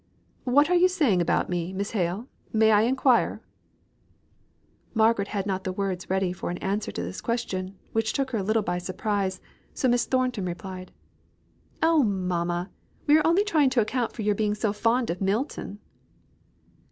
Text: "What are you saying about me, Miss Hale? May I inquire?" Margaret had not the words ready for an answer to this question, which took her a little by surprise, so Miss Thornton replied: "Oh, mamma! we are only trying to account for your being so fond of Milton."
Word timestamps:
"What 0.45 0.71
are 0.71 0.75
you 0.75 0.87
saying 0.87 1.21
about 1.21 1.47
me, 1.47 1.71
Miss 1.73 1.91
Hale? 1.91 2.27
May 2.51 2.71
I 2.71 2.81
inquire?" 2.81 3.43
Margaret 4.95 5.27
had 5.27 5.45
not 5.45 5.63
the 5.63 5.71
words 5.71 6.09
ready 6.09 6.33
for 6.33 6.49
an 6.49 6.57
answer 6.57 6.91
to 6.91 7.03
this 7.03 7.21
question, 7.21 7.77
which 7.91 8.11
took 8.11 8.31
her 8.31 8.39
a 8.39 8.43
little 8.43 8.63
by 8.63 8.79
surprise, 8.79 9.39
so 9.75 9.87
Miss 9.87 10.07
Thornton 10.07 10.45
replied: 10.45 10.91
"Oh, 11.83 12.01
mamma! 12.01 12.71
we 13.05 13.15
are 13.19 13.27
only 13.27 13.43
trying 13.43 13.69
to 13.69 13.81
account 13.81 14.13
for 14.13 14.23
your 14.23 14.33
being 14.33 14.55
so 14.55 14.73
fond 14.73 15.11
of 15.11 15.21
Milton." 15.21 15.77